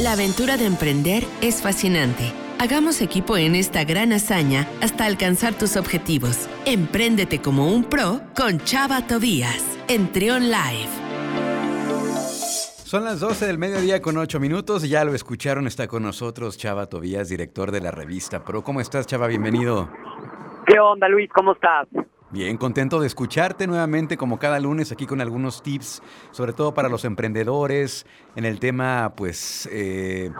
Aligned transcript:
La 0.00 0.12
aventura 0.12 0.56
de 0.56 0.66
emprender 0.66 1.22
es 1.40 1.62
fascinante. 1.62 2.32
Hagamos 2.58 3.00
equipo 3.00 3.36
en 3.36 3.54
esta 3.54 3.84
gran 3.84 4.12
hazaña 4.12 4.66
hasta 4.82 5.06
alcanzar 5.06 5.54
tus 5.54 5.76
objetivos. 5.76 6.48
Empréndete 6.66 7.40
como 7.40 7.68
un 7.68 7.84
pro 7.84 8.20
con 8.36 8.58
Chava 8.58 9.06
Tobías 9.06 9.78
en 9.86 10.10
Trion 10.10 10.50
Live. 10.50 10.88
Son 12.84 13.04
las 13.04 13.20
12 13.20 13.46
del 13.46 13.58
mediodía 13.58 14.02
con 14.02 14.16
8 14.16 14.40
minutos. 14.40 14.82
Ya 14.88 15.04
lo 15.04 15.14
escucharon, 15.14 15.68
está 15.68 15.86
con 15.86 16.02
nosotros 16.02 16.58
Chava 16.58 16.86
Tobías, 16.86 17.28
director 17.28 17.70
de 17.70 17.80
la 17.80 17.92
revista 17.92 18.44
Pro. 18.44 18.64
¿Cómo 18.64 18.80
estás, 18.80 19.06
Chava? 19.06 19.28
Bienvenido. 19.28 19.88
¿Qué 20.66 20.80
onda, 20.80 21.08
Luis? 21.08 21.30
¿Cómo 21.32 21.52
estás? 21.52 21.86
Bien, 22.34 22.56
contento 22.56 22.98
de 22.98 23.06
escucharte 23.06 23.68
nuevamente 23.68 24.16
como 24.16 24.40
cada 24.40 24.58
lunes 24.58 24.90
aquí 24.90 25.06
con 25.06 25.20
algunos 25.20 25.62
tips, 25.62 26.02
sobre 26.32 26.52
todo 26.52 26.74
para 26.74 26.88
los 26.88 27.04
emprendedores, 27.04 28.06
en 28.34 28.44
el 28.44 28.58
tema 28.58 29.12
pues 29.16 29.68
eh, 29.70 30.32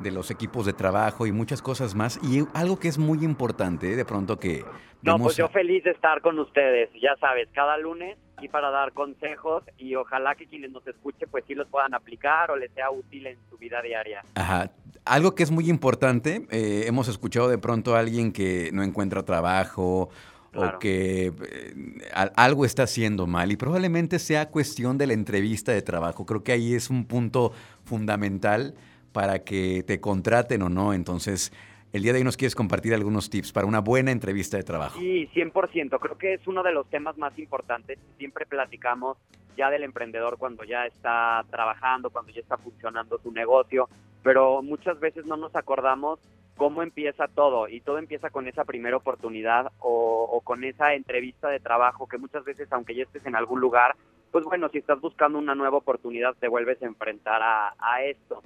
de 0.00 0.10
los 0.12 0.30
equipos 0.30 0.64
de 0.64 0.72
trabajo 0.72 1.26
y 1.26 1.32
muchas 1.32 1.60
cosas 1.60 1.94
más. 1.94 2.18
Y 2.22 2.46
algo 2.54 2.78
que 2.78 2.88
es 2.88 2.96
muy 2.96 3.22
importante, 3.22 3.94
de 3.96 4.04
pronto 4.06 4.38
que... 4.38 4.64
No, 5.02 5.18
pues 5.18 5.36
yo 5.36 5.48
feliz 5.48 5.84
de 5.84 5.90
estar 5.90 6.22
con 6.22 6.38
ustedes, 6.38 6.88
ya 6.94 7.16
sabes, 7.20 7.50
cada 7.52 7.76
lunes 7.76 8.16
y 8.40 8.48
para 8.48 8.70
dar 8.70 8.92
consejos 8.92 9.62
y 9.76 9.94
ojalá 9.94 10.34
que 10.36 10.46
quienes 10.46 10.70
nos 10.70 10.86
escuchen 10.86 11.28
pues 11.30 11.44
sí 11.46 11.54
los 11.54 11.68
puedan 11.68 11.92
aplicar 11.92 12.50
o 12.50 12.56
les 12.56 12.72
sea 12.72 12.90
útil 12.90 13.26
en 13.26 13.36
su 13.50 13.58
vida 13.58 13.82
diaria. 13.82 14.24
Ajá. 14.36 14.70
Algo 15.04 15.34
que 15.34 15.42
es 15.42 15.50
muy 15.50 15.68
importante, 15.68 16.46
eh, 16.50 16.84
hemos 16.86 17.08
escuchado 17.08 17.48
de 17.48 17.58
pronto 17.58 17.94
a 17.94 17.98
alguien 17.98 18.32
que 18.32 18.70
no 18.72 18.82
encuentra 18.84 19.24
trabajo 19.24 20.08
o 20.54 20.78
que 20.78 21.26
eh, 21.26 22.10
algo 22.12 22.64
está 22.64 22.84
haciendo 22.84 23.26
mal 23.26 23.52
y 23.52 23.56
probablemente 23.56 24.18
sea 24.18 24.50
cuestión 24.50 24.98
de 24.98 25.06
la 25.06 25.14
entrevista 25.14 25.72
de 25.72 25.82
trabajo. 25.82 26.26
Creo 26.26 26.44
que 26.44 26.52
ahí 26.52 26.74
es 26.74 26.90
un 26.90 27.06
punto 27.06 27.52
fundamental 27.84 28.74
para 29.12 29.40
que 29.44 29.82
te 29.86 30.00
contraten 30.00 30.62
o 30.62 30.68
no. 30.68 30.92
Entonces, 30.92 31.52
el 31.92 32.02
día 32.02 32.12
de 32.12 32.18
hoy 32.18 32.24
nos 32.24 32.36
quieres 32.36 32.54
compartir 32.54 32.94
algunos 32.94 33.30
tips 33.30 33.52
para 33.52 33.66
una 33.66 33.80
buena 33.80 34.10
entrevista 34.10 34.56
de 34.56 34.62
trabajo. 34.62 34.98
Sí, 34.98 35.28
100%. 35.34 35.98
Creo 36.00 36.18
que 36.18 36.34
es 36.34 36.46
uno 36.46 36.62
de 36.62 36.72
los 36.72 36.88
temas 36.88 37.16
más 37.18 37.38
importantes. 37.38 37.98
Siempre 38.18 38.46
platicamos 38.46 39.18
ya 39.56 39.70
del 39.70 39.84
emprendedor 39.84 40.38
cuando 40.38 40.64
ya 40.64 40.86
está 40.86 41.44
trabajando, 41.50 42.10
cuando 42.10 42.32
ya 42.32 42.40
está 42.40 42.56
funcionando 42.56 43.18
su 43.22 43.30
negocio, 43.30 43.88
pero 44.22 44.62
muchas 44.62 44.98
veces 45.00 45.26
no 45.26 45.36
nos 45.36 45.54
acordamos 45.54 46.18
cómo 46.62 46.84
empieza 46.84 47.26
todo 47.26 47.66
y 47.66 47.80
todo 47.80 47.98
empieza 47.98 48.30
con 48.30 48.46
esa 48.46 48.64
primera 48.64 48.96
oportunidad 48.96 49.72
o, 49.80 50.40
con 50.44 50.62
esa 50.62 50.94
entrevista 50.94 51.48
de 51.48 51.58
trabajo 51.58 52.06
que 52.06 52.18
muchas 52.18 52.44
veces 52.44 52.68
aunque 52.70 52.94
ya 52.94 53.02
estés 53.02 53.26
en 53.26 53.34
algún 53.34 53.60
lugar, 53.60 53.96
pues 54.30 54.44
bueno, 54.44 54.68
si 54.68 54.78
estás 54.78 55.00
buscando 55.00 55.40
una 55.40 55.56
nueva 55.56 55.78
oportunidad 55.78 56.36
te 56.38 56.46
vuelves 56.46 56.80
a 56.80 56.86
enfrentar 56.86 57.40
a, 57.42 58.04
esto. 58.04 58.44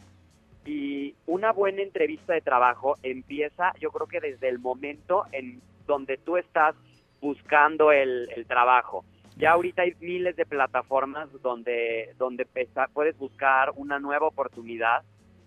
Y 0.64 1.14
una 1.26 1.52
buena 1.52 1.82
entrevista 1.82 2.32
de 2.32 2.40
trabajo 2.40 2.94
empieza 3.02 3.74
yo 3.78 3.90
creo 3.90 4.06
que 4.06 4.20
desde 4.20 4.48
el 4.48 4.60
momento 4.60 5.24
en 5.32 5.60
donde 5.86 6.16
tú 6.16 6.38
estás 6.38 6.74
buscando 7.20 7.92
el, 7.92 8.30
el 8.34 8.46
trabajo. 8.46 9.04
Ya 9.36 9.50
ahorita 9.50 9.82
hay 9.82 9.92
miles 10.00 10.36
de 10.36 10.46
plataformas 10.46 11.28
donde, 11.42 12.14
donde 12.16 12.46
puedes 12.94 13.18
buscar 13.18 13.72
una 13.76 13.98
nueva 13.98 14.26
oportunidad 14.26 15.02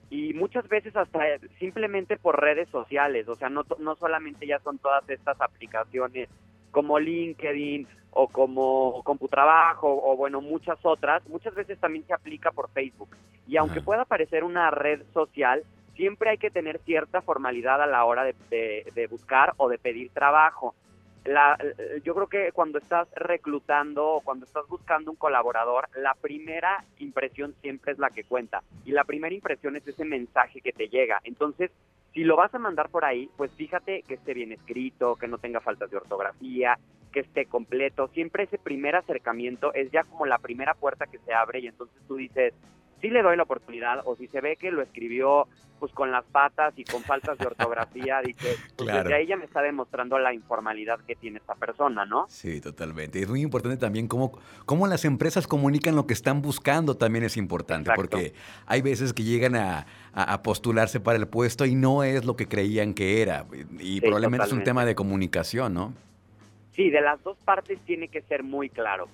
y 0.10 0.34
muchas 0.34 0.68
veces 0.68 0.96
hasta 0.96 1.20
simplemente 1.60 2.18
por 2.18 2.42
redes 2.42 2.68
sociales, 2.70 3.28
o 3.28 3.36
sea, 3.36 3.50
no, 3.50 3.64
no 3.78 3.96
solamente 3.96 4.48
ya 4.48 4.60
son 4.60 4.80
todas 4.80 5.08
estas 5.10 5.40
aplicaciones 5.40 6.30
como 6.72 7.00
LinkedIn 7.00 7.88
o 8.12 8.28
como 8.28 9.04
CompuTrabajo 9.04 9.88
o 9.88 10.16
bueno, 10.18 10.42
muchas 10.42 10.80
otras, 10.84 11.28
muchas 11.30 11.54
veces 11.54 11.80
también 11.80 12.06
se 12.08 12.14
aplica 12.14 12.52
por 12.52 12.70
Facebook. 12.72 13.10
Y 13.48 13.58
aunque 13.58 13.82
pueda 13.82 14.06
parecer 14.06 14.44
una 14.44 14.72
red 14.72 15.04
social, 15.14 15.64
siempre 15.96 16.32
hay 16.32 16.38
que 16.38 16.50
tener 16.50 16.80
cierta 16.80 17.22
formalidad 17.22 17.82
a 17.82 17.88
la 17.88 18.04
hora 18.06 18.24
de, 18.24 18.34
de 18.94 19.08
buscar 19.08 19.54
o 19.58 19.70
de 19.70 19.78
pedir 19.78 20.10
trabajo 20.12 20.74
la, 21.26 21.58
yo 22.04 22.16
creo 22.16 22.28
que 22.28 22.52
cuando 22.52 22.80
estás 22.80 23.08
reclutando 23.16 24.08
o 24.08 24.22
cuando 24.22 24.46
estás 24.46 24.68
buscando 24.68 25.12
un 25.12 25.18
colaborador, 25.18 25.90
la 25.96 26.14
primera 26.16 26.84
impresión 26.98 27.56
siempre 27.62 27.94
es 27.94 28.00
la 28.00 28.10
que 28.10 28.24
cuenta. 28.24 28.64
Y 28.86 28.92
la 28.92 29.04
primera 29.04 29.36
impresión 29.36 29.76
es 29.76 29.88
ese 29.88 30.06
mensaje 30.06 30.62
que 30.62 30.72
te 30.72 30.88
llega. 30.88 31.20
Entonces, 31.24 31.72
si 32.14 32.24
lo 32.24 32.36
vas 32.36 32.54
a 32.56 32.60
mandar 32.60 32.90
por 32.90 33.06
ahí, 33.06 33.30
pues 33.38 33.52
fíjate 33.52 34.04
que 34.04 34.16
esté 34.16 34.34
bien 34.34 34.52
escrito, 34.52 35.16
que 35.16 35.28
no 35.28 35.38
tenga 35.38 35.60
faltas 35.60 35.92
de 35.92 35.98
ortografía, 35.98 36.80
que 37.12 37.22
esté 37.22 37.46
completo. 37.46 38.08
Siempre 38.10 38.44
ese 38.44 38.58
primer 38.58 38.96
acercamiento 38.96 39.74
es 39.74 39.92
ya 39.92 40.04
como 40.04 40.26
la 40.26 40.40
primera 40.40 40.74
puerta 40.74 41.06
que 41.06 41.20
se 41.20 41.34
abre 41.34 41.60
y 41.60 41.68
entonces 41.68 42.02
tú 42.08 42.16
dices, 42.16 42.54
sí 43.02 43.10
le 43.10 43.22
doy 43.22 43.38
la 43.38 43.44
oportunidad, 43.44 44.02
o 44.06 44.16
si 44.16 44.28
se 44.28 44.42
ve 44.42 44.56
que 44.56 44.72
lo 44.72 44.82
escribió 44.82 45.48
pues 45.80 45.94
con 45.94 46.12
las 46.12 46.26
patas 46.26 46.74
y 46.78 46.84
con 46.84 47.02
faltas 47.04 47.38
de 47.38 47.48
ortografía, 47.48 48.22
dice, 48.22 48.58
pues 48.76 48.94
desde 48.94 49.16
ahí 49.16 49.28
ya 49.28 49.38
me 49.38 49.46
está 49.46 49.62
demostrando 49.62 50.20
la 50.20 50.34
informalidad 50.34 51.00
que 51.08 51.16
tiene 51.16 51.38
esta 51.38 51.56
persona, 51.56 52.06
¿no? 52.06 52.26
Sí, 52.28 52.60
totalmente. 52.60 53.22
Es 53.22 53.30
muy 53.30 53.42
importante 53.42 53.78
también 53.78 54.08
cómo, 54.08 54.38
cómo 54.66 54.88
las 54.88 55.06
empresas 55.06 55.48
comunican 55.48 55.96
lo 55.96 56.06
que 56.06 56.14
están 56.14 56.42
buscando, 56.42 56.98
también 56.98 57.24
es 57.24 57.38
importante, 57.38 57.92
porque 57.96 58.34
hay 58.66 58.82
veces 58.82 59.14
que 59.14 59.24
llegan 59.24 59.56
a, 59.56 59.86
postularse 60.44 61.00
para 61.00 61.18
el 61.18 61.28
puesto 61.28 61.66
y 61.66 61.76
no 61.76 62.04
es 62.04 62.26
lo 62.26 62.36
que 62.36 62.48
creían 62.48 62.94
que 62.94 63.22
era, 63.22 63.46
y 63.80 64.02
probablemente 64.02 64.48
es 64.48 64.52
un 64.52 64.64
tema 64.64 64.84
de 64.84 64.96
comunicación, 64.96 65.74
¿no? 65.74 65.94
Sí, 66.74 66.90
de 66.90 67.02
las 67.02 67.24
dos 67.24 67.38
partes 67.46 67.80
tiene 67.86 68.10
que 68.10 68.22
ser 68.24 68.44
muy 68.44 68.70
claro 68.70 69.08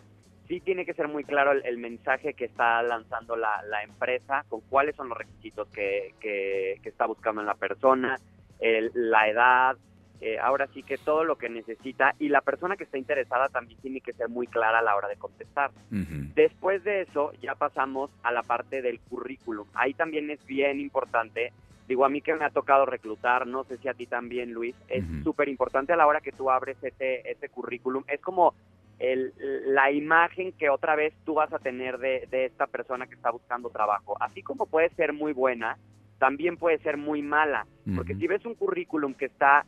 sí 0.48 0.60
tiene 0.60 0.86
que 0.86 0.94
ser 0.94 1.08
muy 1.08 1.24
claro 1.24 1.52
el, 1.52 1.78
mensaje 1.78 2.34
que 2.34 2.46
está 2.46 2.82
lanzando 2.84 3.36
la, 3.36 3.62
empresa, 3.84 4.46
con 4.50 4.62
cuáles 4.62 4.96
son 4.96 5.10
los 5.10 5.18
requisitos 5.18 5.68
que, 5.70 6.14
que, 6.20 6.80
está 6.84 7.06
buscando 7.06 7.42
en 7.42 7.48
la 7.48 7.56
persona, 7.56 8.20
la 8.60 9.30
edad, 9.30 9.78
eh, 10.22 10.40
ahora 10.40 10.68
sí 10.74 10.82
que 10.82 10.98
todo 10.98 11.24
lo 11.24 11.38
que 11.38 11.50
necesita 11.50 12.16
y 12.20 12.30
la 12.30 12.42
persona 12.42 12.78
que 12.78 12.86
está 12.86 12.98
interesada 12.98 13.50
también 13.50 13.80
tiene 13.82 14.02
que 14.02 14.14
ser 14.14 14.30
muy 14.30 14.48
clara 14.48 14.80
a 14.80 14.82
la 14.82 14.96
hora 14.96 15.08
de 15.08 15.18
contestar. 15.18 15.72
Después 15.90 16.84
de 16.84 17.02
eso 17.02 17.32
ya 17.42 17.56
pasamos 17.56 18.10
a 18.24 18.32
la 18.32 18.44
parte 18.44 18.82
del 18.82 19.00
currículum. 19.00 19.68
Ahí 19.74 19.94
también 19.94 20.30
es 20.30 20.44
bien 20.46 20.80
importante. 20.80 21.52
Digo, 21.88 22.06
a 22.06 22.10
mí 22.10 22.22
que 22.22 22.34
me 22.34 22.46
ha 22.46 22.50
tocado 22.50 22.86
reclutar, 22.86 23.46
no 23.46 23.64
sé 23.66 23.78
si 23.78 23.88
a 23.88 23.94
ti 23.94 24.08
también, 24.08 24.52
Luis, 24.52 24.76
es 24.88 25.04
súper 25.24 25.50
importante 25.50 25.94
a 25.94 25.96
la 25.96 26.08
hora 26.08 26.22
que 26.22 26.32
tú 26.32 26.50
abres 26.50 26.78
ese, 26.82 27.30
ese 27.30 27.50
currículum. 27.50 28.04
Es 28.08 28.20
como 28.22 28.56
el, 29.00 29.34
la 29.68 29.92
imagen 29.92 30.52
que 30.54 30.70
otra 30.70 30.96
vez 30.96 31.14
tú 31.26 31.36
vas 31.36 31.52
a 31.54 31.60
tener 31.60 31.98
de, 31.98 32.28
esta 32.32 32.68
persona 32.68 33.08
que 33.08 33.16
está 33.16 33.32
buscando 33.32 33.70
trabajo. 33.70 34.16
Así 34.20 34.42
como 34.42 34.66
puede 34.66 34.90
ser 34.92 35.14
muy 35.14 35.34
buena, 35.34 35.78
también 36.20 36.58
puede 36.58 36.80
ser 36.80 36.98
muy 36.98 37.22
mala. 37.22 37.66
Porque 37.96 38.16
si 38.16 38.28
ves 38.28 38.46
un 38.46 38.56
currículum 38.56 39.14
que 39.14 39.26
está 39.26 39.66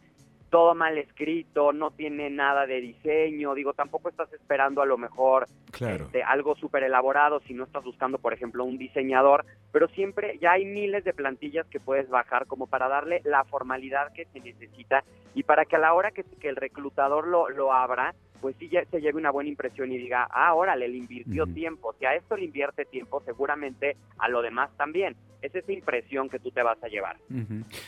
todo 0.49 0.75
mal 0.75 0.97
escrito, 0.97 1.73
no 1.73 1.91
tiene 1.91 2.29
nada 2.29 2.65
de 2.65 2.79
diseño, 2.79 3.53
digo, 3.53 3.73
tampoco 3.73 4.09
estás 4.09 4.31
esperando 4.33 4.81
a 4.81 4.85
lo 4.85 4.97
mejor 4.97 5.47
este, 5.77 6.23
algo 6.23 6.55
súper 6.55 6.83
elaborado 6.83 7.41
si 7.41 7.53
no 7.53 7.65
estás 7.65 7.83
buscando, 7.83 8.17
por 8.17 8.33
ejemplo, 8.33 8.63
un 8.63 8.77
diseñador, 8.77 9.45
pero 9.71 9.87
siempre 9.89 10.37
ya 10.39 10.53
hay 10.53 10.65
miles 10.65 11.03
de 11.03 11.13
plantillas 11.13 11.67
que 11.67 11.79
puedes 11.79 12.09
bajar 12.09 12.47
como 12.47 12.67
para 12.67 12.87
darle 12.87 13.21
la 13.25 13.43
formalidad 13.43 14.13
que 14.13 14.25
se 14.25 14.39
necesita 14.39 15.03
y 15.35 15.43
para 15.43 15.65
que 15.65 15.75
a 15.75 15.79
la 15.79 15.93
hora 15.93 16.11
que, 16.11 16.23
que 16.23 16.49
el 16.49 16.55
reclutador 16.55 17.27
lo, 17.27 17.49
lo 17.49 17.73
abra, 17.73 18.15
pues 18.37 18.55
sí 18.59 18.69
se 18.69 19.01
lleve 19.01 19.17
una 19.17 19.31
buena 19.31 19.49
impresión 19.49 19.91
y 19.91 19.97
diga, 19.97 20.27
ah, 20.31 20.53
órale, 20.53 20.87
le 20.87 20.97
invirtió 20.97 21.45
tiempo. 21.47 21.95
Si 21.99 22.05
a 22.05 22.15
esto 22.15 22.35
le 22.35 22.45
invierte 22.45 22.85
tiempo, 22.85 23.21
seguramente 23.25 23.97
a 24.17 24.29
lo 24.29 24.41
demás 24.41 24.69
también. 24.77 25.15
Es 25.41 25.53
esa 25.53 25.71
impresión 25.71 26.29
que 26.29 26.39
tú 26.39 26.49
te 26.51 26.63
vas 26.63 26.81
a 26.83 26.87
llevar. 26.87 27.17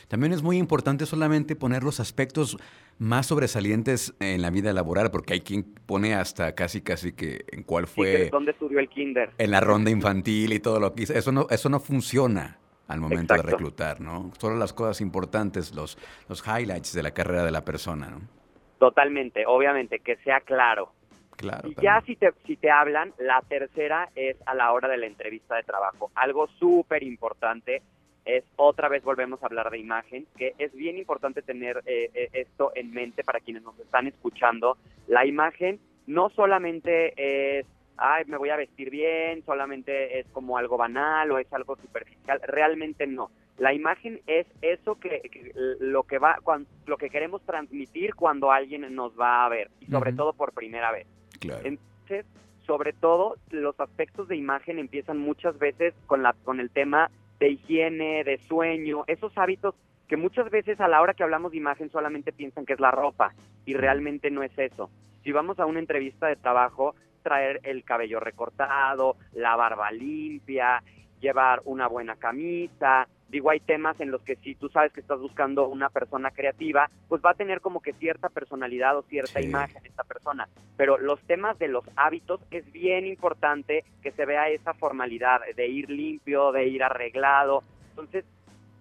También 0.08 0.34
es 0.34 0.44
muy 0.44 0.58
importante 0.58 1.06
solamente 1.06 1.56
poner 1.56 1.84
los 1.84 2.00
aspectos 2.00 2.58
más 3.00 3.28
sobresalientes 3.28 4.14
en 4.20 4.42
la 4.42 4.50
vida 4.52 4.72
laboral, 4.74 5.10
porque 5.10 5.34
hay 5.34 5.42
quien 5.42 5.64
pone 5.64 6.14
hasta 6.14 6.54
casi, 6.54 6.82
casi 6.82 7.14
que 7.14 7.46
en 7.52 7.64
cuál 7.64 7.88
fue... 7.88 8.30
¿Dónde 8.30 8.52
estudió 8.52 8.80
el 8.80 8.90
kinder? 8.90 9.32
En 9.38 9.52
la 9.52 9.62
ronda 9.62 9.90
infantil 9.90 10.54
y 10.54 10.60
todo 10.60 10.80
lo 10.80 10.94
que 10.94 11.04
hizo. 11.04 11.14
Eso 11.14 11.32
no, 11.32 11.48
eso 11.50 11.70
no 11.70 11.80
funciona 11.80 12.60
al 12.88 13.00
momento 13.00 13.36
de 13.36 13.42
reclutar, 13.42 14.02
¿no? 14.02 14.32
Solo 14.40 14.58
las 14.58 14.74
cosas 14.74 15.00
importantes, 15.00 15.74
los, 15.74 15.98
los 16.28 16.44
highlights 16.46 16.94
de 16.94 17.04
la 17.04 17.12
carrera 17.12 17.46
de 17.46 17.52
la 17.52 17.64
persona, 17.64 18.10
¿no? 18.10 18.39
Totalmente, 18.80 19.46
obviamente, 19.46 20.00
que 20.00 20.16
sea 20.18 20.40
claro. 20.40 20.94
Claro. 21.36 21.70
Y 21.70 21.76
ya 21.82 22.02
si 22.06 22.16
te, 22.16 22.34
si 22.46 22.56
te 22.56 22.72
hablan, 22.72 23.14
la 23.18 23.42
tercera 23.42 24.10
es 24.16 24.38
a 24.46 24.54
la 24.56 24.72
hora 24.74 24.88
de 24.88 24.98
la 24.98 25.06
entrevista 25.06 25.56
de 25.56 25.64
trabajo. 25.64 26.12
Algo 26.16 26.48
súper 26.60 27.04
importante 27.04 27.82
es, 28.26 28.44
otra 28.56 28.90
vez 28.90 29.04
volvemos 29.04 29.42
a 29.42 29.46
hablar 29.46 29.70
de 29.70 29.80
imagen, 29.80 30.28
que 30.38 30.54
es 30.58 30.74
bien 30.74 30.98
importante 30.98 31.42
tener 31.42 31.82
eh, 31.86 32.10
eh, 32.14 32.30
esto 32.34 32.72
en 32.76 32.92
mente 32.92 33.24
para 33.24 33.40
quienes 33.40 33.64
nos 33.64 33.78
están 33.80 34.08
escuchando. 34.08 34.78
La 35.08 35.26
imagen 35.26 35.80
no 36.08 36.30
solamente 36.30 37.14
es, 37.60 37.66
ay, 38.00 38.26
me 38.26 38.38
voy 38.38 38.50
a 38.50 38.56
vestir 38.56 38.90
bien, 38.90 39.44
solamente 39.46 40.20
es 40.20 40.28
como 40.30 40.58
algo 40.58 40.78
banal 40.78 41.32
o 41.32 41.38
es 41.38 41.52
algo 41.54 41.76
superficial, 41.76 42.42
realmente 42.44 43.06
no 43.08 43.30
la 43.60 43.74
imagen 43.74 44.22
es 44.26 44.48
eso 44.62 44.96
que, 44.96 45.54
lo 45.80 46.04
que 46.04 46.18
va 46.18 46.38
lo 46.86 46.98
que 46.98 47.10
queremos 47.10 47.42
transmitir 47.46 48.16
cuando 48.16 48.52
alguien 48.52 48.94
nos 48.96 49.20
va 49.20 49.46
a 49.46 49.50
ver 49.50 49.70
y 49.82 49.88
sobre 49.88 50.14
todo 50.14 50.34
por 50.34 50.54
primera 50.54 50.92
vez. 50.92 51.08
Entonces, 51.42 52.26
sobre 52.66 52.94
todo 52.94 53.36
los 53.52 53.80
aspectos 53.80 54.28
de 54.28 54.38
imagen 54.38 54.80
empiezan 54.80 55.18
muchas 55.18 55.60
veces 55.60 55.94
con 56.08 56.24
la 56.24 56.34
con 56.44 56.60
el 56.60 56.70
tema 56.70 57.12
de 57.40 57.50
higiene, 57.50 58.24
de 58.24 58.38
sueño, 58.38 59.04
esos 59.08 59.38
hábitos 59.38 59.76
que 60.08 60.18
muchas 60.18 60.50
veces 60.50 60.80
a 60.80 60.88
la 60.88 61.02
hora 61.02 61.14
que 61.14 61.24
hablamos 61.24 61.52
de 61.52 61.58
imagen 61.58 61.92
solamente 61.92 62.32
piensan 62.32 62.66
que 62.66 62.74
es 62.74 62.80
la 62.80 62.92
ropa 62.92 63.34
y 63.66 63.74
realmente 63.74 64.32
no 64.32 64.42
es 64.42 64.58
eso. 64.58 64.90
Si 65.24 65.32
vamos 65.32 65.60
a 65.60 65.66
una 65.66 65.80
entrevista 65.80 66.28
de 66.28 66.38
trabajo, 66.38 66.96
traer 67.20 67.60
el 67.64 67.84
cabello 67.84 68.20
recortado, 68.20 69.16
la 69.34 69.56
barba 69.56 69.92
limpia, 69.92 70.84
llevar 71.20 71.62
una 71.66 71.88
buena 71.88 72.16
camisa. 72.16 73.08
Digo, 73.30 73.52
hay 73.52 73.60
temas 73.60 74.00
en 74.00 74.10
los 74.10 74.22
que 74.22 74.36
si 74.38 74.56
tú 74.56 74.70
sabes 74.70 74.92
que 74.92 75.02
estás 75.02 75.20
buscando 75.20 75.68
una 75.68 75.90
persona 75.90 76.32
creativa, 76.32 76.90
pues 77.08 77.22
va 77.24 77.32
a 77.32 77.36
tener 77.36 77.62
como 77.62 77.80
que 77.80 77.94
cierta 77.94 78.30
personalidad 78.30 78.98
o 78.98 79.04
cierta 79.04 79.40
imagen 79.40 79.86
esta 79.86 80.04
persona. 80.04 80.50
Pero 80.78 80.98
los 80.98 81.20
temas 81.22 81.60
de 81.60 81.68
los 81.68 81.86
hábitos 81.96 82.42
es 82.50 82.70
bien 82.72 83.06
importante 83.06 83.84
que 84.02 84.12
se 84.12 84.26
vea 84.26 84.50
esa 84.50 84.74
formalidad 84.74 85.42
de 85.56 85.68
ir 85.68 85.90
limpio, 85.90 86.52
de 86.52 86.68
ir 86.68 86.84
arreglado. 86.84 87.62
Entonces, 87.92 88.26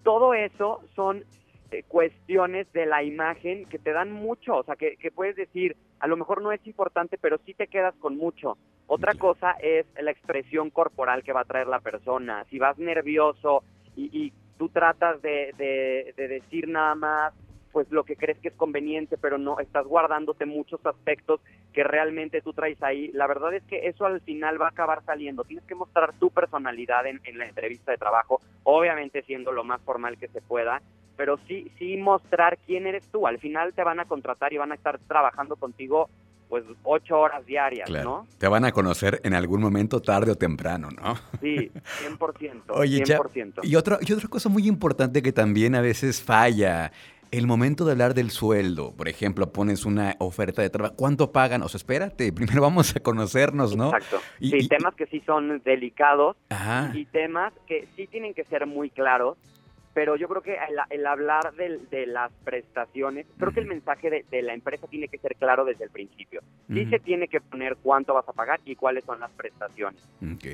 todo 0.03 0.33
eso 0.33 0.81
son 0.95 1.23
eh, 1.71 1.83
cuestiones 1.87 2.71
de 2.73 2.87
la 2.87 3.03
imagen 3.03 3.65
que 3.65 3.77
te 3.77 3.91
dan 3.91 4.11
mucho, 4.11 4.55
o 4.55 4.63
sea, 4.63 4.75
que, 4.75 4.97
puedes 5.13 5.35
decir, 5.35 5.77
a 5.99 6.07
lo 6.07 6.17
mejor 6.17 6.41
no 6.41 6.51
es 6.51 6.65
importante, 6.65 7.17
pero 7.17 7.37
sí 7.45 7.53
te 7.53 7.67
quedas 7.67 7.95
con 7.95 8.17
mucho. 8.17 8.57
Otra 8.87 9.13
cosa 9.13 9.51
es 9.61 9.85
la 10.01 10.11
expresión 10.11 10.69
corporal 10.69 11.23
que 11.23 11.33
va 11.33 11.41
a 11.41 11.45
traer 11.45 11.67
la 11.67 11.79
persona. 11.79 12.45
Si 12.49 12.57
vas 12.57 12.77
nervioso 12.77 13.63
y, 13.95 14.33
tú 14.57 14.67
tratas 14.67 15.21
de, 15.21 15.53
de, 15.57 16.27
decir 16.27 16.67
nada 16.67 16.93
más 16.93 17.33
pues 17.71 17.89
lo 17.91 18.03
que 18.03 18.15
crees 18.15 18.37
que 18.39 18.49
es 18.49 18.53
conveniente, 18.55 19.17
pero 19.17 19.37
no 19.37 19.59
estás 19.59 19.85
guardándote 19.85 20.45
muchos 20.45 20.83
aspectos 20.85 21.39
que 21.73 21.83
realmente 21.83 22.41
tú 22.41 22.53
traes 22.53 22.81
ahí. 22.81 23.11
La 23.13 23.27
verdad 23.27 23.53
es 23.53 23.63
que 23.63 23.87
eso 23.87 24.05
al 24.05 24.21
final 24.21 24.61
va 24.61 24.67
a 24.67 24.69
acabar 24.69 25.03
saliendo. 25.05 25.43
Tienes 25.43 25.65
que 25.65 25.75
mostrar 25.75 26.13
tu 26.13 26.31
personalidad 26.31 27.05
en, 27.05 27.21
en 27.23 27.37
la 27.37 27.45
entrevista 27.45 27.91
de 27.91 27.97
trabajo, 27.97 28.41
obviamente 28.63 29.21
siendo 29.23 29.51
lo 29.51 29.63
más 29.63 29.81
formal 29.81 30.17
que 30.17 30.27
se 30.27 30.41
pueda, 30.41 30.81
pero 31.15 31.37
sí, 31.47 31.71
sí 31.77 31.97
mostrar 31.97 32.57
quién 32.65 32.87
eres 32.87 33.05
tú. 33.11 33.27
Al 33.27 33.39
final 33.39 33.73
te 33.73 33.83
van 33.83 33.99
a 33.99 34.05
contratar 34.05 34.53
y 34.53 34.57
van 34.57 34.71
a 34.71 34.75
estar 34.75 34.99
trabajando 34.99 35.55
contigo 35.57 36.09
pues 36.49 36.63
ocho 36.83 37.19
horas 37.19 37.45
diarias, 37.45 37.89
¿no? 37.89 38.25
Te 38.39 38.47
van 38.47 38.65
a 38.65 38.71
conocer 38.71 39.21
en 39.23 39.35
algún 39.35 39.61
momento 39.61 40.01
tarde 40.01 40.31
o 40.31 40.35
temprano, 40.35 40.89
¿no? 40.89 41.15
Sí, 41.39 41.71
100%. 42.17 42.63
Oye, 42.69 43.03
100%. 43.03 43.59
y, 43.61 43.75
otra, 43.75 43.99
y 44.01 44.11
otra 44.11 44.27
cosa 44.27 44.49
muy 44.49 44.67
importante 44.67 45.21
que 45.21 45.31
también 45.31 45.75
a 45.75 45.81
veces 45.81 46.21
falla 46.23 46.91
el 47.31 47.47
momento 47.47 47.85
de 47.85 47.91
hablar 47.91 48.13
del 48.13 48.31
sueldo, 48.31 48.93
por 48.95 49.07
ejemplo, 49.07 49.51
pones 49.51 49.85
una 49.85 50.15
oferta 50.19 50.61
de 50.61 50.69
trabajo, 50.69 50.95
¿cuánto 50.95 51.31
pagan? 51.31 51.61
O 51.61 51.69
sea, 51.69 51.77
espérate, 51.77 52.31
primero 52.33 52.61
vamos 52.61 52.95
a 52.95 52.99
conocernos, 52.99 53.75
¿no? 53.75 53.87
Exacto. 53.93 54.19
Y, 54.39 54.67
temas 54.67 54.95
que 54.95 55.05
sí 55.07 55.21
son 55.25 55.61
delicados 55.63 56.37
y 56.93 57.05
temas 57.05 57.53
que 57.67 57.87
sí 57.95 58.07
tienen 58.07 58.33
que 58.33 58.43
ser 58.45 58.65
muy 58.65 58.89
claros 58.89 59.37
pero 59.99 60.15
yo 60.15 60.29
creo 60.29 60.41
que 60.41 60.57
el, 60.91 61.05
hablar 61.05 61.53
de, 61.55 62.07
las 62.07 62.31
prestaciones, 62.45 63.27
creo 63.37 63.51
que 63.51 63.59
el 63.59 63.65
mensaje 63.65 64.23
de, 64.31 64.41
la 64.41 64.53
empresa 64.53 64.87
tiene 64.87 65.09
que 65.09 65.17
ser 65.17 65.35
claro 65.35 65.65
desde 65.65 65.83
el 65.83 65.89
principio. 65.89 66.39
Sí 66.69 66.85
se 66.85 66.99
tiene 66.99 67.27
que 67.27 67.41
poner 67.41 67.75
cuánto 67.75 68.13
vas 68.13 68.25
a 68.29 68.31
pagar 68.31 68.61
y 68.63 68.77
cuáles 68.77 69.03
son 69.03 69.19
las 69.19 69.29
prestaciones. 69.31 70.01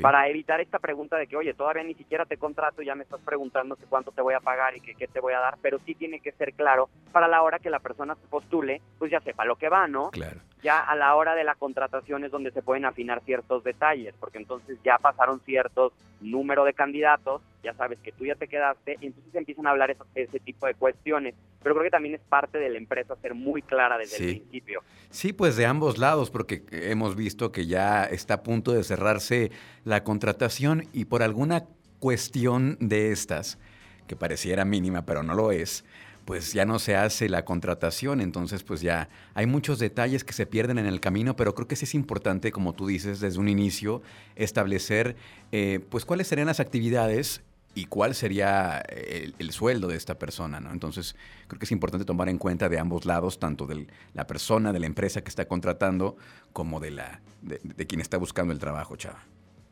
Para 0.02 0.28
evitar 0.30 0.62
esta 0.62 0.80
pregunta 0.80 1.18
de 1.18 1.28
que, 1.28 1.38
oye, 1.38 1.54
todavía 1.54 1.84
ni 1.84 1.94
siquiera 1.94 2.26
te 2.26 2.38
contrato, 2.38 2.82
ya 2.82 2.96
me 2.96 3.04
estás 3.04 3.22
preguntando 3.22 3.78
cuánto 3.88 4.12
te 4.12 4.24
voy 4.24 4.34
a 4.34 4.40
pagar 4.40 4.76
y 4.76 4.80
que, 4.80 4.96
qué 4.96 5.08
te 5.08 5.20
voy 5.20 5.34
a 5.34 5.40
dar, 5.40 5.60
pero 5.62 5.78
sí 5.86 5.94
tiene 5.94 6.22
que 6.22 6.32
ser 6.32 6.54
claro 6.54 6.90
para 7.12 7.28
la 7.28 7.44
hora 7.44 7.60
que 7.60 7.70
la 7.70 7.78
persona 7.78 8.16
se 8.16 8.26
postule, 8.28 8.82
pues 8.98 9.12
ya 9.12 9.20
sepa 9.20 9.46
lo 9.46 9.58
que 9.58 9.70
va, 9.70 9.88
¿no? 9.88 10.10
Claro 10.10 10.40
ya 10.66 10.80
a 10.80 10.96
la 10.96 11.14
hora 11.14 11.36
de 11.36 11.44
la 11.44 11.54
contratación 11.54 12.24
es 12.24 12.32
donde 12.32 12.50
se 12.50 12.64
pueden 12.64 12.86
afinar 12.86 13.22
ciertos 13.24 13.64
detalles, 13.64 14.16
porque 14.20 14.40
entonces 14.40 14.80
ya 14.84 14.98
pasaron 14.98 15.40
ciertos 15.42 15.94
número 16.22 16.66
de 16.66 16.74
candidatos, 16.74 17.44
ya 17.64 17.76
sabes 17.76 18.00
que 18.00 18.12
tú 18.12 18.26
ya 18.26 18.34
te 18.34 18.48
quedaste, 18.48 18.98
y 19.00 19.06
entonces 19.06 19.36
empiezan 19.36 19.68
a 19.68 19.70
hablar 19.70 19.96
ese 20.16 20.40
tipo 20.40 20.66
de 20.66 20.74
cuestiones. 20.74 21.36
Pero 21.62 21.76
creo 21.76 21.84
que 21.84 21.92
también 21.92 22.16
es 22.16 22.22
parte 22.22 22.58
de 22.58 22.70
la 22.70 22.80
empresa 22.80 23.16
ser 23.22 23.36
muy 23.36 23.62
clara 23.62 24.00
desde 24.00 24.18
el 24.18 24.40
principio. 24.40 24.82
Sí, 25.12 25.34
pues 25.34 25.56
de 25.56 25.68
ambos 25.68 26.00
lados, 26.00 26.32
porque 26.32 26.64
hemos 26.72 27.16
visto 27.16 27.52
que 27.52 27.68
ya 27.68 28.04
está 28.04 28.34
a 28.34 28.44
punto 28.44 28.72
de 28.72 28.84
cerrarse 28.84 29.52
la 29.84 30.04
contratación 30.04 30.86
y 30.94 31.06
por 31.06 31.22
alguna 31.22 31.66
cuestión 32.00 32.78
de 32.80 33.12
estas, 33.12 33.60
que 34.08 34.16
pareciera 34.16 34.66
mínima, 34.66 35.06
pero 35.06 35.22
no 35.22 35.36
lo 35.36 35.52
es, 35.52 35.86
pues 36.26 36.54
ya 36.54 36.66
no 36.66 36.80
se 36.80 36.96
hace 36.96 37.30
la 37.30 37.46
contratación, 37.46 38.20
entonces 38.20 38.64
pues 38.64 38.82
ya 38.82 39.10
hay 39.36 39.46
muchos 39.46 39.78
detalles 39.80 40.24
que 40.24 40.34
se 40.34 40.48
pierden 40.48 40.80
en 40.80 40.88
el 40.88 41.00
camino, 41.00 41.36
pero 41.36 41.54
creo 41.54 41.68
que 41.68 41.76
sí 41.76 41.86
es 41.86 41.94
importante, 41.94 42.52
como 42.52 42.74
tú 42.74 42.88
dices, 42.88 43.20
desde 43.20 43.40
un 43.40 43.48
inicio, 43.48 44.02
establecer 44.36 45.16
eh, 45.52 45.80
pues 45.90 46.04
cuáles 46.04 46.28
serían 46.28 46.48
las 46.48 46.60
actividades 46.60 47.44
y 47.76 47.86
cuál 47.86 48.16
sería 48.16 48.80
el, 48.80 49.52
sueldo 49.52 49.88
de 49.88 49.98
esta 49.98 50.18
persona, 50.18 50.60
¿no? 50.60 50.72
Entonces 50.72 51.16
creo 51.48 51.60
que 51.60 51.66
es 51.66 51.72
importante 51.72 52.06
tomar 52.06 52.30
en 52.30 52.38
cuenta 52.38 52.70
de 52.70 52.80
ambos 52.80 53.06
lados, 53.06 53.38
tanto 53.38 53.68
de 53.68 53.86
la 54.14 54.26
persona, 54.26 54.72
de 54.72 54.80
la 54.80 54.86
empresa 54.86 55.22
que 55.22 55.30
está 55.30 55.46
contratando, 55.46 56.16
como 56.54 56.80
de, 56.80 56.92
la, 56.92 57.20
de, 57.42 57.86
quien 57.86 58.00
está 58.00 58.18
buscando 58.18 58.54
el 58.54 58.60
trabajo, 58.60 58.96
chava. 58.96 59.22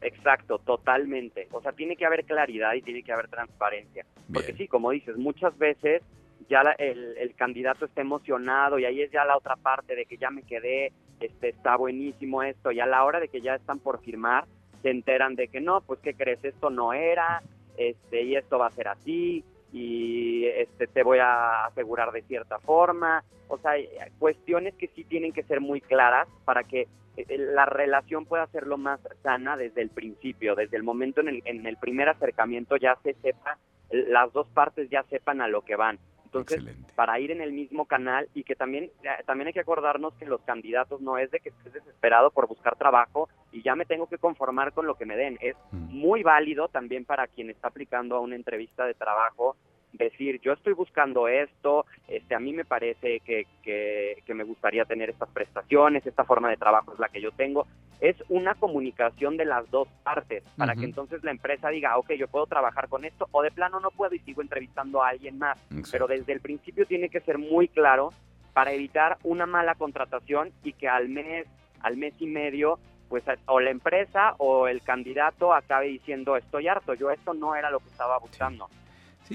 Exacto, 0.01 0.59
totalmente. 0.59 1.47
O 1.51 1.61
sea, 1.61 1.71
tiene 1.71 1.95
que 1.95 2.05
haber 2.05 2.25
claridad 2.25 2.73
y 2.73 2.81
tiene 2.81 3.03
que 3.03 3.13
haber 3.13 3.29
transparencia. 3.29 4.05
Porque 4.31 4.53
sí, 4.53 4.67
como 4.67 4.91
dices, 4.91 5.15
muchas 5.15 5.57
veces 5.57 6.03
ya 6.49 6.61
el, 6.77 7.33
candidato 7.35 7.85
está 7.85 8.01
emocionado 8.01 8.79
y 8.79 8.85
ahí 8.85 9.01
es 9.01 9.11
ya 9.11 9.25
la 9.25 9.37
otra 9.37 9.55
parte 9.55 9.95
de 9.95 10.05
que 10.05 10.17
ya 10.17 10.29
me 10.29 10.43
quedé, 10.43 10.91
este, 11.19 11.49
está 11.49 11.75
buenísimo 11.75 12.43
esto, 12.43 12.71
y 12.71 12.79
a 12.79 12.85
la 12.85 13.03
hora 13.03 13.19
de 13.19 13.27
que 13.27 13.41
ya 13.41 13.55
están 13.55 13.79
por 13.79 14.01
firmar, 14.01 14.45
se 14.81 14.89
enteran 14.89 15.35
de 15.35 15.47
que 15.47 15.61
no, 15.61 15.81
pues 15.81 15.99
¿qué 15.99 16.13
crees? 16.13 16.43
Esto 16.43 16.69
no 16.69 16.93
era, 16.93 17.41
este, 17.77 18.23
y 18.23 18.35
esto 18.35 18.59
va 18.59 18.67
a 18.67 18.71
ser 18.71 18.87
así, 18.87 19.43
y 19.71 20.45
este, 20.45 20.87
te 20.87 21.03
voy 21.03 21.19
a 21.19 21.65
asegurar 21.65 22.11
de 22.11 22.21
cierta 22.23 22.59
forma, 22.59 23.23
o 23.47 23.57
sea, 23.57 23.73
cuestiones 24.19 24.75
que 24.75 24.87
sí 24.89 25.03
tienen 25.03 25.33
que 25.33 25.43
ser 25.43 25.61
muy 25.61 25.81
claras 25.81 26.27
para 26.45 26.63
que 26.63 26.87
eh, 27.17 27.37
la 27.37 27.65
relación 27.65 28.25
pueda 28.25 28.47
ser 28.47 28.67
lo 28.67 28.77
más 28.77 28.99
sana 29.21 29.57
desde 29.57 29.81
el 29.81 29.89
principio, 29.89 30.55
desde 30.55 30.77
el 30.77 30.83
momento 30.83 31.21
en 31.21 31.29
el, 31.29 31.41
en 31.45 31.65
el 31.65 31.77
primer 31.77 32.09
acercamiento 32.09 32.77
ya 32.77 32.97
se 33.03 33.13
sepa, 33.15 33.57
las 33.89 34.31
dos 34.33 34.47
partes 34.49 34.89
ya 34.89 35.03
sepan 35.03 35.41
a 35.41 35.47
lo 35.47 35.61
que 35.61 35.75
van. 35.75 35.99
Entonces, 36.33 36.75
para 36.95 37.19
ir 37.19 37.31
en 37.31 37.41
el 37.41 37.51
mismo 37.51 37.85
canal 37.85 38.27
y 38.33 38.43
que 38.43 38.55
también, 38.55 38.85
eh, 39.03 39.23
también 39.25 39.47
hay 39.47 39.53
que 39.53 39.59
acordarnos 39.59 40.13
que 40.15 40.25
los 40.25 40.41
candidatos 40.41 40.99
no 41.01 41.17
es 41.17 41.29
de 41.31 41.39
que 41.39 41.49
estés 41.49 41.73
desesperado 41.73 42.31
por 42.31 42.47
buscar 42.47 42.75
trabajo 42.75 43.29
y 43.51 43.61
ya 43.61 43.75
me 43.75 43.85
tengo 43.85 44.07
que 44.07 44.17
conformar 44.17 44.73
con 44.73 44.87
lo 44.87 44.95
que 44.95 45.05
me 45.05 45.15
den. 45.15 45.37
Es 45.41 45.55
mm. 45.71 45.95
muy 45.95 46.23
válido 46.23 46.67
también 46.69 47.05
para 47.05 47.27
quien 47.27 47.49
está 47.49 47.67
aplicando 47.67 48.15
a 48.15 48.19
una 48.19 48.35
entrevista 48.35 48.85
de 48.85 48.95
trabajo 48.95 49.55
decir 49.93 50.41
yo 50.41 50.53
estoy 50.53 50.73
buscando 50.73 51.27
esto, 51.27 51.85
este 52.07 52.35
a 52.35 52.39
mí 52.39 52.51
me 52.51 52.65
parece 52.65 53.19
que, 53.21 53.45
que, 53.63 54.33
me 54.33 54.43
gustaría 54.43 54.85
tener 54.85 55.11
estas 55.11 55.29
prestaciones, 55.29 56.05
esta 56.05 56.23
forma 56.23 56.49
de 56.49 56.57
trabajo 56.57 56.93
es 56.93 56.99
la 56.99 57.09
que 57.09 57.21
yo 57.21 57.31
tengo. 57.31 57.67
Es 58.01 58.15
una 58.29 58.55
comunicación 58.55 59.37
de 59.37 59.45
las 59.45 59.69
dos 59.69 59.87
partes 60.03 60.43
para 60.57 60.75
que 60.75 60.85
entonces 60.85 61.23
la 61.23 61.31
empresa 61.31 61.69
diga, 61.69 61.97
ok, 61.97 62.13
yo 62.13 62.27
puedo 62.27 62.47
trabajar 62.47 62.89
con 62.89 63.05
esto 63.05 63.27
o 63.31 63.43
de 63.43 63.51
plano 63.51 63.79
no 63.79 63.91
puedo 63.91 64.15
y 64.15 64.19
sigo 64.19 64.41
entrevistando 64.41 65.03
a 65.03 65.09
alguien 65.09 65.37
más. 65.37 65.57
Pero 65.91 66.07
desde 66.07 66.33
el 66.33 66.41
principio 66.41 66.85
tiene 66.85 67.09
que 67.09 67.21
ser 67.21 67.37
muy 67.37 67.67
claro 67.67 68.09
para 68.53 68.73
evitar 68.73 69.17
una 69.23 69.45
mala 69.45 69.75
contratación 69.75 70.51
y 70.63 70.73
que 70.73 70.89
al 70.89 71.09
mes, 71.09 71.47
al 71.81 71.97
mes 71.97 72.13
y 72.19 72.27
medio 72.27 72.79
pues 73.09 73.23
o 73.45 73.59
la 73.59 73.69
empresa 73.69 74.33
o 74.39 74.67
el 74.67 74.81
candidato 74.81 75.53
acabe 75.53 75.85
diciendo 75.85 76.35
estoy 76.35 76.67
harto, 76.67 76.95
yo 76.95 77.11
esto 77.11 77.35
no 77.35 77.55
era 77.55 77.69
lo 77.69 77.79
que 77.79 77.89
estaba 77.89 78.17
buscando. 78.17 78.67
Sí, 78.67 78.82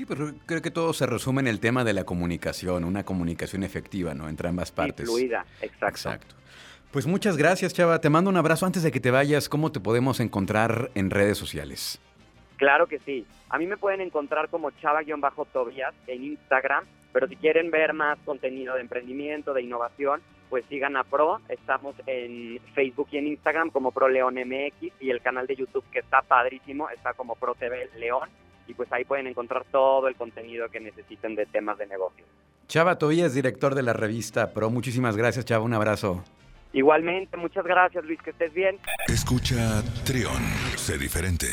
pero 0.07 0.33
creo 0.47 0.63
que 0.63 0.71
todo 0.71 0.93
se 0.93 1.07
resume 1.07 1.41
en 1.41 1.49
el 1.49 1.61
tema 1.61 1.85
de 1.85 1.93
la 1.93 2.05
comunicación, 2.05 2.85
una 2.85 3.05
comunicación 3.05 3.63
efectiva, 3.63 4.15
¿no? 4.15 4.29
Entre 4.29 4.49
ambas 4.49 4.73
partes. 4.73 5.09
fluida, 5.09 5.47
exacto. 5.61 5.87
Exacto. 5.87 6.35
Pues 6.91 7.07
muchas 7.07 7.37
gracias, 7.37 7.75
Chava. 7.75 8.01
Te 8.01 8.09
mando 8.09 8.31
un 8.31 8.37
abrazo. 8.37 8.65
Antes 8.65 8.83
de 8.83 8.91
que 8.91 9.01
te 9.01 9.11
vayas, 9.11 9.49
¿cómo 9.49 9.71
te 9.73 9.79
podemos 9.79 10.21
encontrar 10.21 10.91
en 10.95 11.11
redes 11.11 11.37
sociales? 11.37 12.01
Claro 12.57 12.87
que 12.87 12.99
sí. 13.01 13.27
A 13.51 13.59
mí 13.59 13.67
me 13.67 13.77
pueden 13.77 14.01
encontrar 14.01 14.49
como 14.49 14.71
chava-tobías 14.71 15.95
en 16.07 16.25
Instagram, 16.25 16.85
pero 17.13 17.29
si 17.29 17.37
quieren 17.37 17.71
ver 17.71 17.93
más 17.93 18.19
contenido 18.25 18.75
de 18.75 18.81
emprendimiento, 18.81 19.53
de 19.53 19.63
innovación, 19.63 20.23
pues 20.49 20.65
sigan 20.71 20.97
a 20.97 21.05
Pro. 21.05 21.41
Estamos 21.49 21.95
en 22.07 22.59
Facebook 22.75 23.09
y 23.13 23.19
en 23.19 23.29
Instagram 23.29 23.71
como 23.71 23.93
Pro 23.93 24.09
León 24.09 24.35
MX 24.35 24.93
y 25.01 25.11
el 25.11 25.21
canal 25.21 25.47
de 25.47 25.57
YouTube 25.57 25.85
que 25.93 25.99
está 25.99 26.23
padrísimo, 26.23 26.89
está 26.89 27.13
como 27.13 27.37
Pro 27.37 27.55
TV 27.55 27.91
León 27.99 28.29
y 28.69 28.75
pues 28.75 28.93
ahí 28.93 29.05
pueden 29.05 29.27
encontrar 29.27 29.65
todo 29.73 30.07
el 30.07 30.15
contenido 30.15 30.69
que 30.69 30.79
necesiten 30.79 31.35
de 31.35 31.47
temas 31.47 31.79
de 31.79 31.87
negocio. 31.87 32.25
Chava 32.69 32.99
Tobías, 32.99 33.35
director 33.35 33.75
de 33.75 33.83
la 33.83 33.95
revista 33.95 34.53
Pro. 34.53 34.71
Muchísimas 34.71 35.17
gracias, 35.17 35.47
Chava. 35.47 35.65
Un 35.65 35.75
abrazo. 35.75 36.23
Igualmente, 36.75 37.37
muchas 37.39 37.65
gracias, 37.65 38.05
Luis. 38.05 38.21
Que 38.23 38.31
estés 38.31 38.53
bien. 38.53 38.79
Escucha 39.09 39.83
Trión. 40.05 40.43
Sé 40.77 40.99
diferente. 40.99 41.47